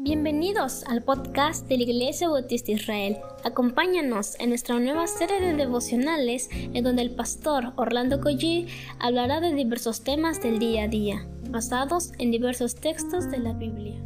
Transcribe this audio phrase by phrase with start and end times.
[0.00, 3.18] Bienvenidos al podcast de la Iglesia Bautista Israel.
[3.42, 8.68] Acompáñanos en nuestra nueva serie de devocionales en donde el pastor Orlando Collie
[9.00, 14.00] hablará de diversos temas del día a día, basados en diversos textos de la Biblia.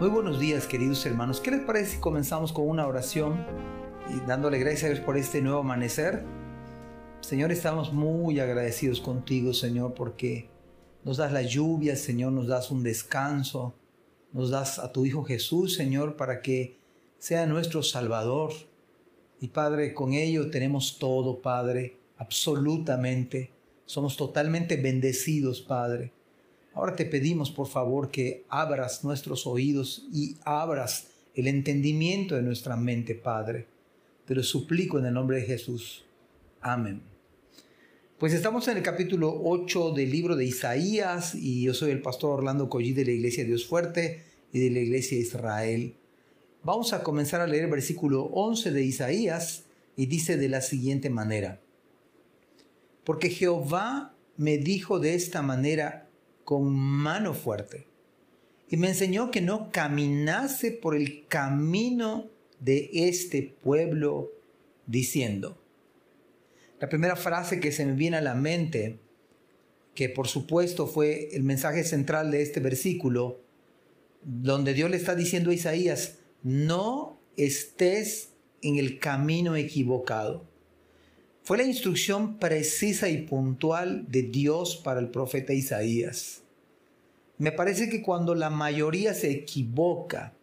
[0.00, 1.42] Muy buenos días queridos hermanos.
[1.42, 3.44] ¿Qué les parece si comenzamos con una oración
[4.08, 6.24] y dándole gracias por este nuevo amanecer?
[7.26, 10.48] Señor, estamos muy agradecidos contigo, Señor, porque
[11.02, 13.74] nos das la lluvia, Señor, nos das un descanso,
[14.32, 16.78] nos das a tu Hijo Jesús, Señor, para que
[17.18, 18.52] sea nuestro Salvador.
[19.40, 23.50] Y Padre, con ello tenemos todo, Padre, absolutamente.
[23.86, 26.12] Somos totalmente bendecidos, Padre.
[26.74, 32.76] Ahora te pedimos, por favor, que abras nuestros oídos y abras el entendimiento de nuestra
[32.76, 33.66] mente, Padre.
[34.26, 36.04] Te lo suplico en el nombre de Jesús.
[36.60, 37.15] Amén.
[38.18, 42.38] Pues estamos en el capítulo 8 del libro de Isaías y yo soy el pastor
[42.38, 45.96] Orlando Collí de la Iglesia Dios Fuerte y de la Iglesia Israel.
[46.62, 49.64] Vamos a comenzar a leer el versículo 11 de Isaías
[49.96, 51.60] y dice de la siguiente manera.
[53.04, 56.08] Porque Jehová me dijo de esta manera
[56.42, 57.86] con mano fuerte
[58.70, 64.32] y me enseñó que no caminase por el camino de este pueblo
[64.86, 65.58] diciendo,
[66.80, 68.98] la primera frase que se me viene a la mente,
[69.94, 73.40] que por supuesto fue el mensaje central de este versículo,
[74.22, 78.30] donde Dios le está diciendo a Isaías, no estés
[78.62, 80.44] en el camino equivocado.
[81.42, 86.42] Fue la instrucción precisa y puntual de Dios para el profeta Isaías.
[87.38, 90.34] Me parece que cuando la mayoría se equivoca,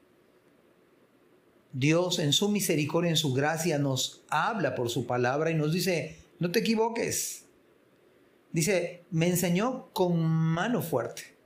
[1.73, 6.22] Dios en su misericordia, en su gracia, nos habla por su palabra y nos dice,
[6.43, 7.45] no te equivoques.
[8.51, 11.37] Dice, me enseñó con mano fuerte.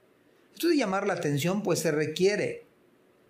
[0.56, 2.66] Esto de llamar la atención pues se requiere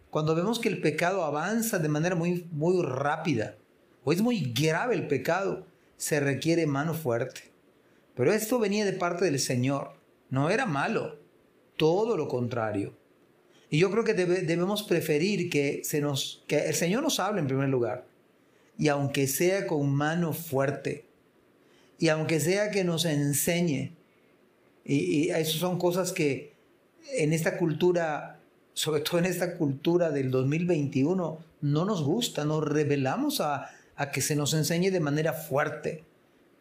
[0.09, 3.57] cuando vemos que el pecado avanza de manera muy, muy rápida
[4.05, 5.67] o es muy grave el pecado,
[5.97, 7.51] se requiere mano fuerte.
[8.15, 9.91] Pero esto venía de parte del Señor,
[10.29, 11.19] no era malo,
[11.75, 12.95] todo lo contrario.
[13.69, 17.47] Y yo creo que debemos preferir que, se nos, que el Señor nos hable en
[17.47, 18.07] primer lugar.
[18.77, 21.06] Y aunque sea con mano fuerte,
[21.99, 23.93] y aunque sea que nos enseñe,
[24.83, 26.53] y, eso son cosas que
[27.13, 28.39] en esta cultura,
[28.73, 34.21] sobre todo en esta cultura del 2021, no nos gusta, nos revelamos a, a que
[34.21, 36.03] se nos enseñe de manera fuerte.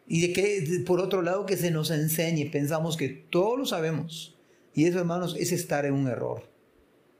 [0.07, 4.35] Y de que, por otro lado, que se nos enseñe, pensamos que todo lo sabemos.
[4.73, 6.43] Y eso, hermanos, es estar en un error,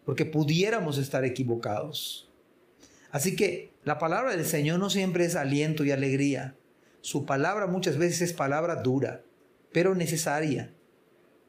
[0.06, 2.30] porque pudiéramos estar equivocados.
[3.12, 6.56] Así que la palabra del Señor no siempre es aliento y alegría.
[7.08, 9.24] Su palabra muchas veces es palabra dura,
[9.72, 10.74] pero necesaria.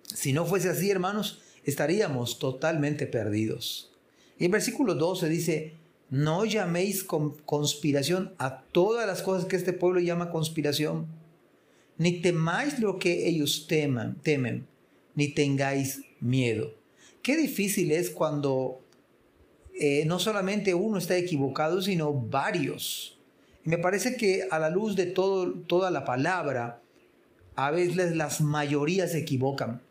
[0.04, 3.92] Si no fuese así, hermanos, estaríamos totalmente perdidos.
[4.38, 5.74] Y en versículo 12 dice,
[6.10, 11.08] no llaméis conspiración a todas las cosas que este pueblo llama conspiración,
[11.96, 14.64] ni temáis lo que ellos temen,
[15.16, 16.72] ni tengáis miedo.
[17.20, 18.80] Qué difícil es cuando
[19.74, 23.17] eh, no solamente uno está equivocado, sino varios
[23.68, 26.80] me parece que a la luz de todo, toda la palabra,
[27.54, 29.82] a veces las mayorías se equivocan.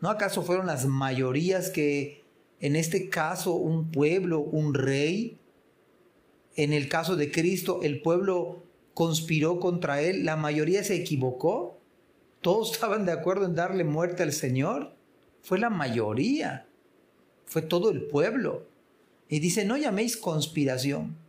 [0.00, 2.24] ¿No acaso fueron las mayorías que,
[2.60, 5.36] en este caso, un pueblo, un rey,
[6.56, 8.62] en el caso de Cristo, el pueblo
[8.94, 11.78] conspiró contra él, la mayoría se equivocó?
[12.40, 14.94] ¿Todos estaban de acuerdo en darle muerte al Señor?
[15.42, 16.66] Fue la mayoría,
[17.44, 18.66] fue todo el pueblo.
[19.28, 21.19] Y dice, no llaméis conspiración.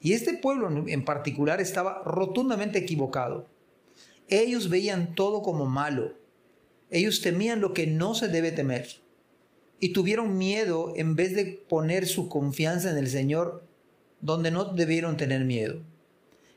[0.00, 3.46] Y este pueblo en particular estaba rotundamente equivocado.
[4.28, 6.14] Ellos veían todo como malo.
[6.90, 8.88] Ellos temían lo que no se debe temer.
[9.80, 13.64] Y tuvieron miedo en vez de poner su confianza en el Señor
[14.20, 15.80] donde no debieron tener miedo.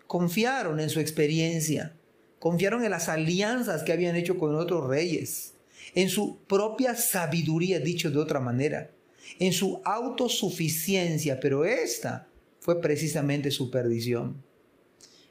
[0.07, 1.95] Confiaron en su experiencia.
[2.39, 5.53] Confiaron en las alianzas que habían hecho con otros reyes.
[5.93, 8.91] En su propia sabiduría, dicho de otra manera.
[9.39, 11.39] En su autosuficiencia.
[11.39, 12.27] Pero esta
[12.61, 14.43] fue precisamente su perdición.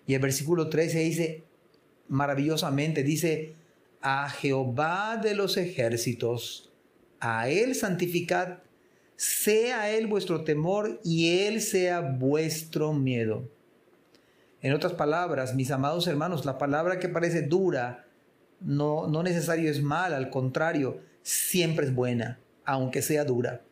[0.06, 1.44] Y el versículo 13 dice,
[2.08, 3.54] maravillosamente, dice,
[4.02, 6.72] a Jehová de los ejércitos,
[7.20, 8.58] a Él santificad,
[9.14, 13.48] sea Él vuestro temor y Él sea vuestro miedo.
[14.60, 18.06] En otras palabras, mis amados hermanos, la palabra que parece dura
[18.58, 23.62] no, no necesario es mala, al contrario, siempre es buena, aunque sea dura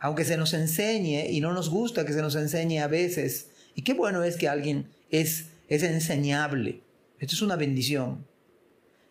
[0.00, 3.50] aunque se nos enseñe y no nos gusta que se nos enseñe a veces.
[3.74, 6.82] Y qué bueno es que alguien es, es enseñable.
[7.18, 8.26] Esto es una bendición.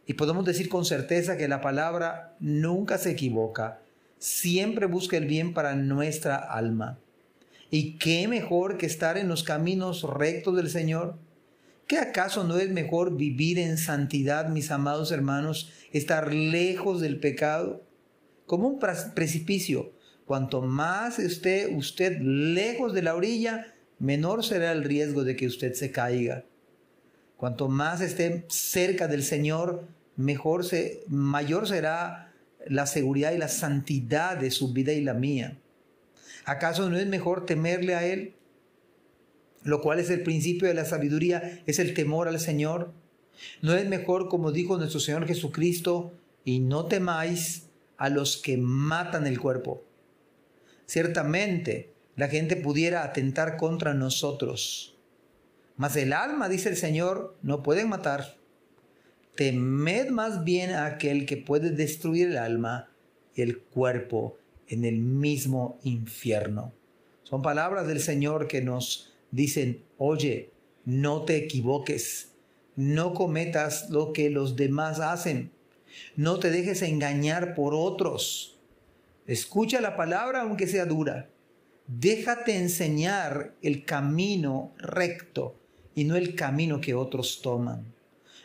[0.06, 3.82] Y podemos decir con certeza que la palabra nunca se equivoca,
[4.20, 6.98] siempre busca el bien para nuestra alma.
[7.70, 11.18] ¿Y qué mejor que estar en los caminos rectos del Señor?
[11.88, 17.84] ¿Qué acaso no es mejor vivir en santidad, mis amados hermanos, estar lejos del pecado?
[18.46, 19.92] Como un precipicio,
[20.28, 25.74] cuanto más esté usted lejos de la orilla, menor será el riesgo de que usted
[25.74, 26.44] se caiga.
[27.38, 32.34] Cuanto más esté cerca del Señor, mejor se, mayor será
[32.68, 35.58] la seguridad y la santidad de su vida y la mía.
[36.46, 38.34] ¿Acaso no es mejor temerle a Él?
[39.68, 42.94] lo cual es el principio de la sabiduría, es el temor al Señor.
[43.62, 46.14] ¿No es mejor, como dijo nuestro Señor Jesucristo,
[46.46, 49.84] y no temáis a los que matan el cuerpo?
[50.88, 54.98] Ciertamente, la gente pudiera atentar contra nosotros,
[55.76, 58.38] mas el alma, dice el Señor, no pueden matar.
[59.36, 62.90] Temed más bien a aquel que puede destruir el alma
[63.36, 64.38] y el cuerpo
[64.68, 66.74] en el mismo infierno.
[67.24, 70.52] Son palabras del Señor que nos dicen, oye,
[70.86, 72.32] no te equivoques,
[72.76, 75.52] no cometas lo que los demás hacen,
[76.16, 78.57] no te dejes engañar por otros.
[79.28, 81.30] Escucha la palabra aunque sea dura.
[81.86, 85.60] Déjate enseñar el camino recto
[85.94, 87.94] y no el camino que otros toman.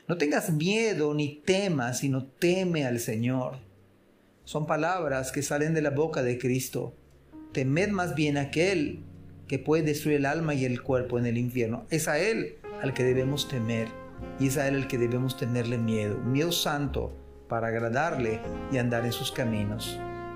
[0.08, 3.58] No tengas miedo ni temas, sino teme al Señor.
[4.44, 6.96] Son palabras que salen de la boca de Cristo.
[7.52, 9.04] Temed más bien aquel
[9.46, 11.86] que puede destruir el alma y el cuerpo en el infierno.
[11.90, 13.86] Es a Él al que debemos temer
[14.40, 17.16] y es a Él al que debemos tenerle miedo, miedo santo
[17.48, 18.40] para agradarle
[18.72, 20.00] y andar en sus caminos.